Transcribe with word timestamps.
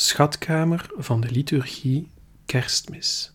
Schatkamer 0.00 0.90
van 0.96 1.20
de 1.20 1.30
liturgie 1.30 2.10
Kerstmis. 2.46 3.32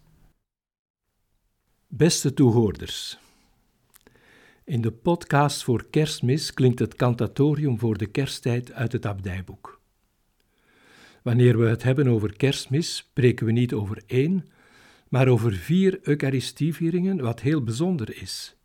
Beste 1.88 2.34
toehoorders, 2.34 3.20
in 4.64 4.82
de 4.82 4.92
podcast 4.92 5.64
voor 5.64 5.86
Kerstmis 5.90 6.54
klinkt 6.54 6.80
het 6.80 6.96
cantatorium 6.96 7.80
voor 7.80 7.98
de 7.98 8.06
kersttijd 8.06 8.72
uit 8.72 8.92
het 8.92 9.06
abdijboek. 9.06 9.82
Wanneer 11.24 11.58
we 11.60 11.66
het 11.66 11.84
hebben 11.84 12.08
over 12.08 12.38
Kerstmis, 12.38 12.96
spreken 12.96 13.46
we 13.46 13.52
niet 13.52 13.74
over 13.74 14.04
één, 14.06 14.46
maar 15.10 15.28
over 15.28 15.54
vier 15.54 16.00
Eucharistievieringen, 16.02 17.22
wat 17.22 17.40
heel 17.40 17.64
bijzonder 17.64 18.22
is. 18.22 18.56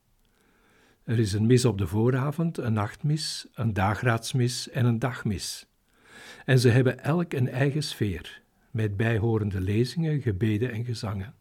Er 1.05 1.19
is 1.19 1.33
een 1.33 1.47
mis 1.47 1.65
op 1.65 1.79
de 1.79 1.87
vooravond, 1.87 2.59
een 2.59 2.73
nachtmis, 2.73 3.47
een 3.55 3.73
dagraadsmis 3.73 4.71
en 4.71 4.85
een 4.85 4.99
dagmis. 4.99 5.67
En 6.45 6.59
ze 6.59 6.69
hebben 6.69 7.05
elk 7.05 7.33
een 7.33 7.49
eigen 7.49 7.83
sfeer, 7.83 8.43
met 8.71 8.97
bijhorende 8.97 9.61
lezingen, 9.61 10.21
gebeden 10.21 10.73
en 10.73 10.85
gezangen. 10.85 11.35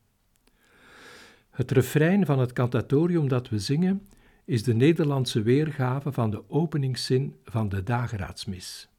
Het 1.49 1.71
refrein 1.71 2.25
van 2.25 2.39
het 2.39 2.53
cantatorium 2.53 3.27
dat 3.27 3.49
we 3.49 3.59
zingen 3.59 4.07
is 4.45 4.63
de 4.63 4.73
Nederlandse 4.73 5.41
weergave 5.41 6.11
van 6.11 6.29
de 6.31 6.49
openingszin 6.49 7.35
van 7.43 7.69
de 7.69 7.83
dagraadsmis. 7.83 8.89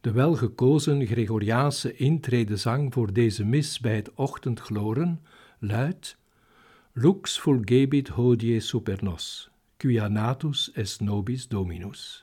De 0.00 0.12
welgekozen 0.12 1.06
Gregoriaanse 1.06 1.96
intredezang 1.96 2.92
voor 2.92 3.12
deze 3.12 3.44
mis 3.44 3.80
bij 3.80 3.96
het 3.96 4.14
ochtendgloren 4.14 5.20
luidt 5.58 6.16
Lux 6.92 7.38
fulgebit 7.38 8.08
hodie 8.08 8.60
super 8.60 8.98
nos, 9.02 9.50
quia 9.76 10.08
natus 10.08 10.72
est 10.72 11.00
nobis 11.00 11.48
dominus. 11.48 12.21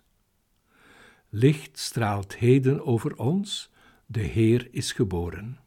Licht 1.31 1.79
straalt 1.79 2.35
heden 2.35 2.85
over 2.85 3.15
ons, 3.17 3.71
de 4.05 4.19
Heer 4.19 4.67
is 4.71 4.91
geboren. 4.91 5.59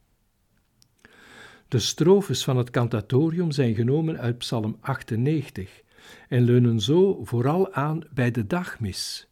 De 1.68 1.78
strofes 1.78 2.44
van 2.44 2.56
het 2.56 2.70
cantatorium 2.70 3.50
zijn 3.50 3.74
genomen 3.74 4.18
uit 4.18 4.38
Psalm 4.38 4.76
98 4.80 5.82
en 6.28 6.42
leunen 6.42 6.80
zo 6.80 7.24
vooral 7.24 7.72
aan 7.72 8.02
bij 8.10 8.30
de 8.30 8.46
dagmis, 8.46 9.28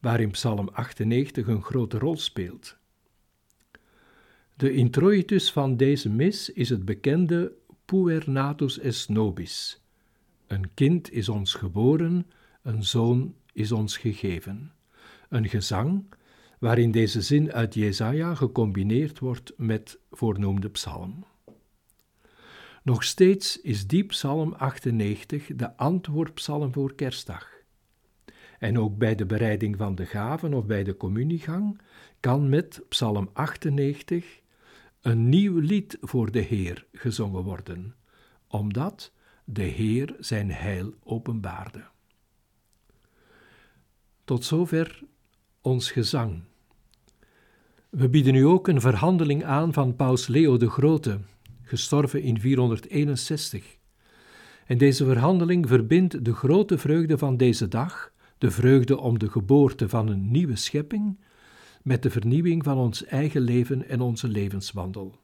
waarin 0.00 0.30
Psalm 0.30 0.68
98 0.68 1.46
een 1.46 1.62
grote 1.62 1.98
rol 1.98 2.16
speelt. 2.16 2.76
De 4.54 4.72
introitus 4.72 5.52
van 5.52 5.76
deze 5.76 6.10
mis 6.10 6.50
is 6.50 6.68
het 6.68 6.84
bekende 6.84 7.52
Puer 7.84 8.30
natus 8.30 8.78
est 8.78 9.08
nobis. 9.08 9.82
Een 10.46 10.74
kind 10.74 11.12
is 11.12 11.28
ons 11.28 11.54
geboren, 11.54 12.30
een 12.62 12.84
zoon 12.84 13.34
is 13.52 13.72
ons 13.72 13.96
gegeven 13.96 14.72
een 15.28 15.48
gezang 15.48 16.04
waarin 16.58 16.90
deze 16.90 17.22
zin 17.22 17.52
uit 17.52 17.74
Jesaja 17.74 18.34
gecombineerd 18.34 19.18
wordt 19.18 19.52
met 19.56 19.98
voornoemde 20.10 20.70
psalm. 20.70 21.24
Nog 22.82 23.04
steeds 23.04 23.60
is 23.60 23.86
die 23.86 24.04
psalm 24.04 24.52
98 24.52 25.46
de 25.56 25.76
antwoordpsalm 25.76 26.72
voor 26.72 26.94
kerstdag. 26.94 27.56
En 28.58 28.78
ook 28.78 28.98
bij 28.98 29.14
de 29.14 29.26
bereiding 29.26 29.76
van 29.76 29.94
de 29.94 30.06
gaven 30.06 30.54
of 30.54 30.66
bij 30.66 30.84
de 30.84 30.96
communiegang 30.96 31.80
kan 32.20 32.48
met 32.48 32.82
psalm 32.88 33.30
98 33.32 34.40
een 35.00 35.28
nieuw 35.28 35.58
lied 35.58 35.96
voor 36.00 36.30
de 36.30 36.40
Heer 36.40 36.86
gezongen 36.92 37.42
worden, 37.42 37.94
omdat 38.46 39.12
de 39.44 39.62
Heer 39.62 40.16
zijn 40.18 40.50
heil 40.50 40.94
openbaarde. 41.02 41.84
Tot 44.24 44.44
zover 44.44 45.02
ons 45.68 45.90
gezang. 45.90 46.42
We 47.90 48.08
bieden 48.08 48.34
u 48.34 48.42
ook 48.42 48.68
een 48.68 48.80
verhandeling 48.80 49.44
aan 49.44 49.72
van 49.72 49.96
Paus 49.96 50.26
Leo 50.26 50.56
de 50.56 50.70
Grote, 50.70 51.18
gestorven 51.62 52.22
in 52.22 52.40
461. 52.40 53.76
En 54.66 54.78
deze 54.78 55.04
verhandeling 55.04 55.68
verbindt 55.68 56.24
de 56.24 56.34
grote 56.34 56.78
vreugde 56.78 57.18
van 57.18 57.36
deze 57.36 57.68
dag, 57.68 58.12
de 58.38 58.50
vreugde 58.50 58.98
om 58.98 59.18
de 59.18 59.30
geboorte 59.30 59.88
van 59.88 60.08
een 60.08 60.30
nieuwe 60.30 60.56
schepping, 60.56 61.18
met 61.82 62.02
de 62.02 62.10
vernieuwing 62.10 62.64
van 62.64 62.76
ons 62.76 63.04
eigen 63.04 63.40
leven 63.40 63.88
en 63.88 64.00
onze 64.00 64.28
levenswandel. 64.28 65.20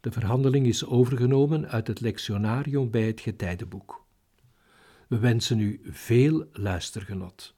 De 0.00 0.10
verhandeling 0.12 0.66
is 0.66 0.86
overgenomen 0.86 1.68
uit 1.68 1.86
het 1.86 2.00
lectionarium 2.00 2.90
bij 2.90 3.06
het 3.06 3.20
Getijdenboek. 3.20 4.04
We 5.08 5.18
wensen 5.18 5.60
u 5.60 5.80
veel 5.84 6.46
luistergenot. 6.52 7.54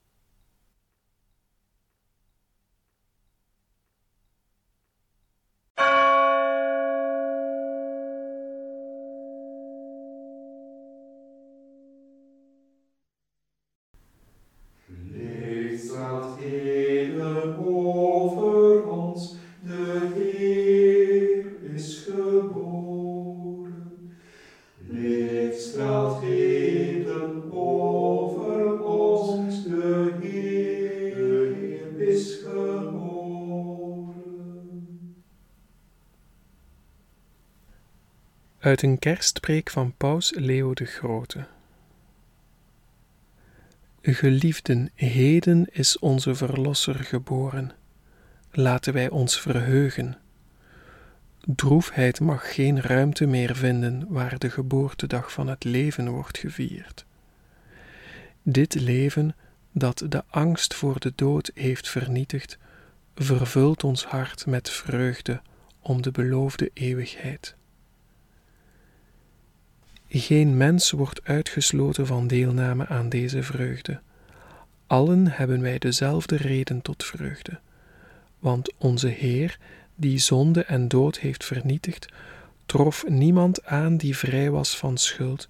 Uit 38.59 38.83
een 38.83 38.99
kerstpreek 38.99 39.71
van 39.71 39.95
Paus 39.97 40.33
Leo 40.35 40.75
de 40.75 40.85
Grote. 40.85 41.47
Geliefden, 44.03 44.91
heden 44.95 45.67
is 45.71 45.99
onze 45.99 46.35
Verlosser 46.35 46.95
geboren. 46.95 47.73
Laten 48.51 48.93
wij 48.93 49.09
ons 49.09 49.41
verheugen. 49.41 50.19
Droefheid 51.41 52.21
mag 52.21 52.55
geen 52.55 52.81
ruimte 52.81 53.27
meer 53.27 53.57
vinden 53.57 54.07
waar 54.09 54.39
de 54.39 54.51
geboortedag 54.51 55.33
van 55.33 55.49
het 55.49 55.65
leven 55.65 56.09
wordt 56.09 56.39
gevierd. 56.39 57.05
Dit 58.43 58.75
leven, 58.75 59.37
dat 59.73 60.05
de 60.09 60.25
angst 60.29 60.75
voor 60.75 61.01
de 61.01 61.13
dood 61.15 61.51
heeft 61.55 61.89
vernietigd, 61.89 62.59
vervult 63.15 63.85
ons 63.85 64.05
hart 64.05 64.47
met 64.47 64.71
vreugde 64.71 65.41
om 65.81 66.03
de 66.03 66.11
beloofde 66.11 66.71
eeuwigheid. 66.75 67.57
Geen 70.11 70.57
mens 70.57 70.91
wordt 70.91 71.25
uitgesloten 71.25 72.07
van 72.07 72.27
deelname 72.27 72.87
aan 72.87 73.09
deze 73.09 73.43
vreugde. 73.43 74.01
Allen 74.87 75.27
hebben 75.27 75.61
wij 75.61 75.79
dezelfde 75.79 76.37
reden 76.37 76.83
tot 76.83 77.05
vreugde. 77.05 77.61
Want 78.39 78.73
onze 78.79 79.09
Heer, 79.09 79.59
die 79.95 80.19
zonde 80.19 80.65
en 80.65 80.89
dood 80.89 81.19
heeft 81.19 81.45
vernietigd, 81.45 82.09
trof 82.67 83.09
niemand 83.09 83.65
aan 83.65 83.97
die 83.97 84.17
vrij 84.17 84.51
was 84.51 84.77
van 84.77 84.97
schuld 84.97 85.49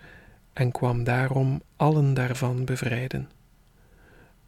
en 0.52 0.72
kwam 0.72 1.04
daarom 1.04 1.62
allen 1.76 2.14
daarvan 2.14 2.64
bevrijden. 2.64 3.30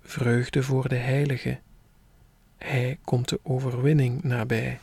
Vreugde 0.03 0.63
voor 0.63 0.89
de 0.89 0.97
Heilige. 0.97 1.59
Hij 2.59 2.99
komt 3.05 3.29
de 3.29 3.41
overwinning 3.43 4.23
nabij. 4.23 4.81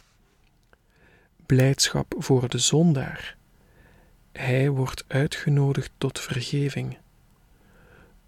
Blijdschap 1.45 2.15
voor 2.17 2.49
de 2.49 2.57
zondaar 2.57 3.37
hij 4.37 4.69
wordt 4.69 5.03
uitgenodigd 5.07 5.91
tot 5.97 6.19
vergeving. 6.19 6.97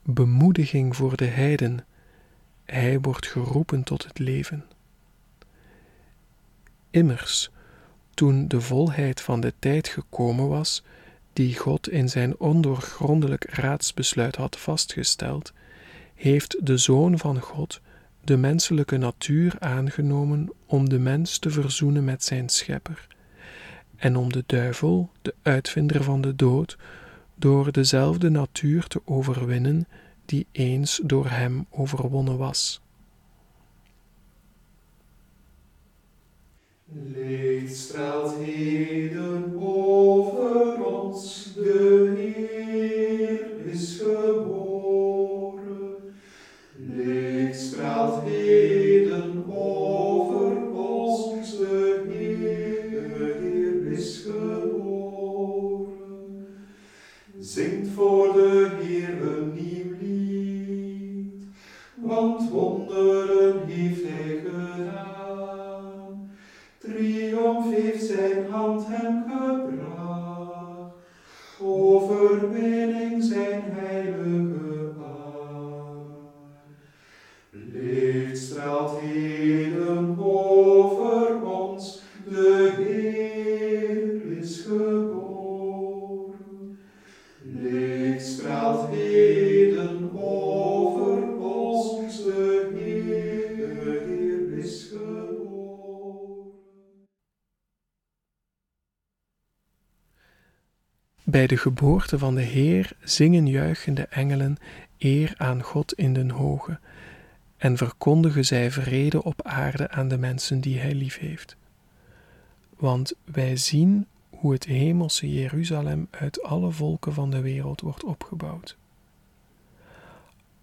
Bemoediging 0.03 0.95
voor 0.95 1.17
de 1.17 1.25
heiden. 1.25 1.85
Hij 2.65 2.99
wordt 2.99 3.27
geroepen 3.27 3.83
tot 3.83 4.03
het 4.03 4.19
leven. 4.19 4.65
Immers, 6.89 7.49
toen 8.13 8.47
de 8.47 8.61
volheid 8.61 9.21
van 9.21 9.39
de 9.39 9.53
tijd 9.59 9.87
gekomen 9.87 10.47
was, 10.47 10.83
die 11.33 11.57
God 11.57 11.89
in 11.89 12.09
zijn 12.09 12.39
ondoorgrondelijk 12.39 13.45
raadsbesluit 13.49 14.35
had 14.35 14.59
vastgesteld, 14.59 15.53
heeft 16.15 16.65
de 16.65 16.77
Zoon 16.77 17.17
van 17.17 17.39
God 17.39 17.81
de 18.23 18.37
menselijke 18.37 18.97
natuur 18.97 19.55
aangenomen 19.59 20.49
om 20.65 20.89
de 20.89 20.99
mens 20.99 21.37
te 21.37 21.49
verzoenen 21.49 22.03
met 22.03 22.23
zijn 22.23 22.49
Schepper 22.49 23.07
en 23.99 24.15
om 24.15 24.31
de 24.31 24.43
duivel, 24.45 25.09
de 25.21 25.33
uitvinder 25.41 26.03
van 26.03 26.21
de 26.21 26.35
dood, 26.35 26.77
door 27.35 27.71
dezelfde 27.71 28.29
natuur 28.29 28.87
te 28.87 29.01
overwinnen 29.05 29.87
die 30.25 30.47
eens 30.51 31.01
door 31.03 31.29
hem 31.29 31.65
overwonnen 31.69 32.37
was. 32.37 32.81
Licht 37.13 37.75
straalt 37.75 38.35
heden 38.35 39.61
over 39.61 40.85
ons, 40.85 41.51
de 41.55 42.13
Heer 42.17 43.65
is 43.65 43.97
geboren. 43.97 44.68
triomf 67.09 67.75
heeft 67.75 68.05
zijn 68.05 68.45
hand 68.49 68.85
hem 68.87 69.23
gebracht. 69.29 70.93
Overwinning 71.61 73.23
zijn 73.23 73.63
Bij 101.29 101.47
de 101.47 101.57
geboorte 101.57 102.17
van 102.17 102.35
de 102.35 102.41
Heer 102.41 102.91
zingen 103.03 103.47
juichende 103.47 104.07
engelen 104.07 104.57
eer 104.97 105.33
aan 105.37 105.63
God 105.63 105.93
in 105.93 106.13
den 106.13 106.29
hoge, 106.29 106.79
en 107.57 107.77
verkondigen 107.77 108.45
zij 108.45 108.71
vrede 108.71 109.23
op 109.23 109.41
aarde 109.41 109.89
aan 109.89 110.07
de 110.07 110.17
mensen 110.17 110.61
die 110.61 110.79
Hij 110.79 110.93
liefheeft. 110.93 111.55
Want 112.77 113.13
wij 113.23 113.57
zien 113.57 114.07
hoe 114.29 114.53
het 114.53 114.65
hemelse 114.65 115.33
Jeruzalem 115.33 116.07
uit 116.11 116.43
alle 116.43 116.71
volken 116.71 117.13
van 117.13 117.29
de 117.29 117.41
wereld 117.41 117.81
wordt 117.81 118.03
opgebouwd. 118.03 118.77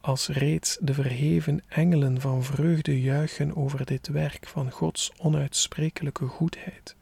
Als 0.01 0.29
reeds 0.29 0.79
de 0.81 0.95
verheven 0.95 1.63
engelen 1.69 2.21
van 2.21 2.43
vreugde 2.43 3.01
juichen 3.01 3.57
over 3.57 3.87
dit 3.87 4.09
werk 4.09 4.47
van 4.47 4.71
Gods 4.71 5.13
onuitsprekelijke 5.19 6.27
goedheid, 6.27 6.97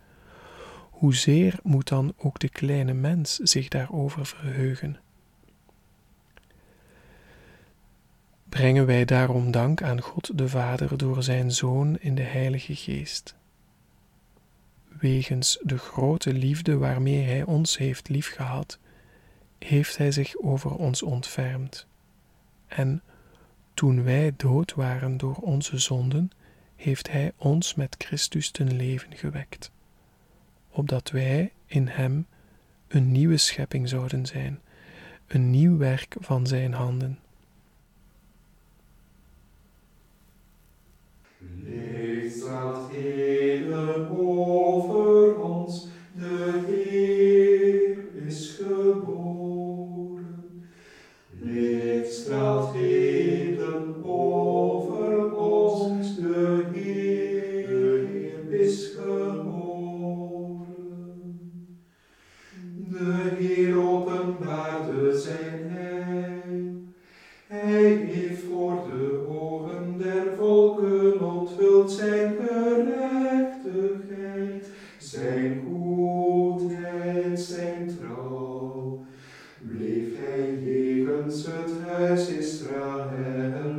hoezeer 1.04 1.58
moet 1.62 1.88
dan 1.88 2.14
ook 2.16 2.38
de 2.38 2.48
kleine 2.48 2.92
mens 2.92 3.36
zich 3.36 3.68
daarover 3.68 4.26
verheugen? 4.26 4.96
Brengen 8.48 8.86
wij 8.86 9.04
daarom 9.04 9.50
dank 9.50 9.82
aan 9.82 10.00
God 10.00 10.38
de 10.38 10.48
Vader 10.48 10.98
door 10.98 11.22
Zijn 11.22 11.52
Zoon 11.52 11.98
in 11.98 12.14
de 12.14 12.22
Heilige 12.22 12.74
Geest. 12.74 13.34
Wegens 14.88 15.58
de 15.62 15.78
grote 15.78 16.32
liefde 16.32 16.76
waarmee 16.76 17.22
Hij 17.22 17.42
ons 17.42 17.78
heeft 17.78 18.08
liefgehad, 18.08 18.78
heeft 19.58 19.96
Hij 19.96 20.12
zich 20.12 20.36
over 20.36 20.74
ons 20.74 21.02
ontfermd. 21.02 21.86
En 22.66 23.02
toen 23.74 24.04
wij 24.04 24.32
dood 24.36 24.74
waren 24.74 25.16
door 25.16 25.36
onze 25.36 25.78
zonden, 25.78 26.30
heeft 26.76 27.10
Hij 27.10 27.32
ons 27.36 27.74
met 27.74 27.94
Christus 27.98 28.50
ten 28.50 28.76
leven 28.76 29.16
gewekt, 29.16 29.72
opdat 30.74 31.10
wij 31.10 31.52
in 31.66 31.88
Hem 31.88 32.26
een 32.88 33.12
nieuwe 33.12 33.36
schepping 33.36 33.88
zouden 33.88 34.26
zijn, 34.26 34.60
een 35.26 35.50
nieuw 35.50 35.76
werk 35.76 36.16
van 36.18 36.46
Zijn 36.46 36.72
handen. 36.72 37.18
Jacob, 78.14 79.06
bleef 79.58 80.18
hij 80.18 80.58
jegens 80.62 81.46
het 81.46 81.70
huis 81.86 82.28
Israël. 82.28 83.73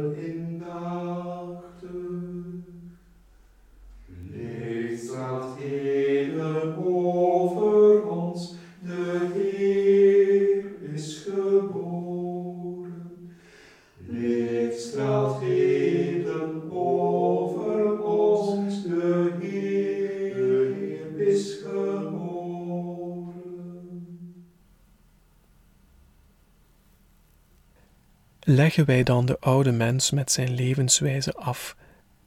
Leggen 28.48 28.86
wij 28.86 29.04
dan 29.04 29.26
de 29.26 29.40
oude 29.40 29.72
mens 29.72 30.12
met 30.12 30.32
zijn 30.32 30.54
levenswijze 30.54 31.34
af 31.34 31.76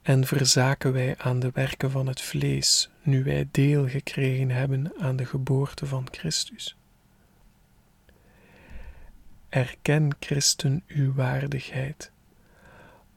en 0.01 0.25
verzaken 0.25 0.93
wij 0.93 1.17
aan 1.17 1.39
de 1.39 1.51
werken 1.53 1.91
van 1.91 2.07
het 2.07 2.21
vlees, 2.21 2.89
nu 3.01 3.23
wij 3.23 3.47
deel 3.51 3.87
gekregen 3.87 4.49
hebben 4.49 4.91
aan 4.97 5.15
de 5.15 5.25
geboorte 5.25 5.85
van 5.85 6.07
Christus? 6.11 6.77
Erken, 9.49 10.15
Christen, 10.19 10.83
uw 10.87 11.13
waardigheid. 11.13 12.11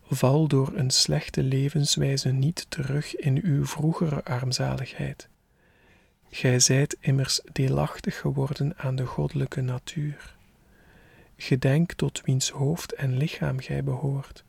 Val 0.02 0.48
door 0.48 0.72
een 0.74 0.90
slechte 0.90 1.42
levenswijze 1.42 2.28
niet 2.28 2.66
terug 2.68 3.16
in 3.16 3.40
uw 3.42 3.66
vroegere 3.66 4.24
armzaligheid. 4.24 5.28
Gij 6.30 6.60
zijt 6.60 6.96
immers 7.00 7.40
deelachtig 7.52 8.20
geworden 8.20 8.78
aan 8.78 8.96
de 8.96 9.06
goddelijke 9.06 9.60
natuur. 9.60 10.40
Gedenk 11.42 11.92
tot 11.92 12.20
wiens 12.24 12.50
hoofd 12.50 12.92
en 12.92 13.16
lichaam 13.16 13.60
gij 13.60 13.84
behoort. 13.84 14.44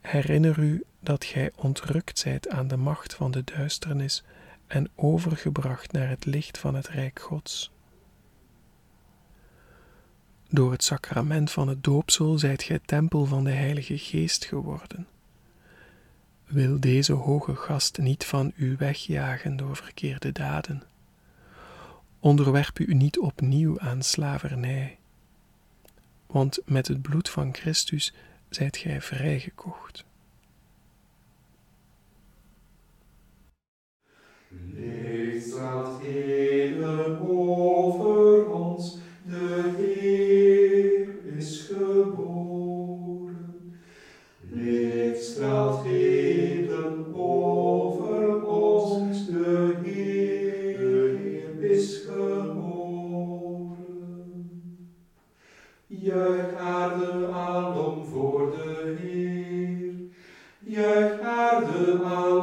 Herinner 0.00 0.58
u 0.58 0.84
dat 1.00 1.24
gij 1.24 1.50
ontrukt 1.56 2.18
zijt 2.18 2.48
aan 2.48 2.68
de 2.68 2.76
macht 2.76 3.14
van 3.14 3.30
de 3.30 3.44
duisternis 3.44 4.24
en 4.66 4.90
overgebracht 4.94 5.92
naar 5.92 6.08
het 6.08 6.24
licht 6.24 6.58
van 6.58 6.74
het 6.74 6.88
Rijk 6.88 7.20
Gods. 7.20 7.72
Door 10.48 10.72
het 10.72 10.84
sacrament 10.84 11.50
van 11.50 11.68
het 11.68 11.84
doopsel 11.84 12.38
zijt 12.38 12.62
gij 12.62 12.80
tempel 12.84 13.24
van 13.24 13.44
de 13.44 13.52
Heilige 13.52 13.98
Geest 13.98 14.44
geworden. 14.44 15.06
Wil 16.44 16.80
deze 16.80 17.12
hoge 17.12 17.56
gast 17.56 17.98
niet 17.98 18.24
van 18.24 18.52
u 18.56 18.76
wegjagen 18.78 19.56
door 19.56 19.76
verkeerde 19.76 20.32
daden. 20.32 20.82
Onderwerp 22.20 22.78
u 22.78 22.94
niet 22.94 23.18
opnieuw 23.18 23.80
aan 23.80 24.02
slavernij, 24.02 24.98
want 26.34 26.58
met 26.64 26.88
het 26.88 27.02
bloed 27.02 27.28
van 27.28 27.54
Christus 27.54 28.14
zijt 28.48 28.76
gij 28.76 29.00
vrijgekocht. 29.00 30.04
Licht 34.48 35.46
straalt 35.46 36.02
heden 36.02 37.20
over 37.28 38.50
ons, 38.50 38.98
de 39.22 39.74
Heer 39.76 41.08
is 41.36 41.70
geboren. 41.72 43.34
Licht 44.40 45.24
straalt 45.24 45.84
heden 45.84 47.14
over 47.14 48.44
ons, 48.46 49.26
de 49.26 49.78
Heer, 49.84 50.78
de 50.78 51.18
Heer 51.22 51.70
is 51.70 51.96
geboren. 52.06 52.73
Juich 56.02 56.54
aarde 56.56 57.26
alom 57.26 58.06
voor 58.06 58.50
de 58.50 58.94
Heer, 58.98 59.92
juich 60.64 61.20
aarde 61.20 62.02
alom 62.02 62.33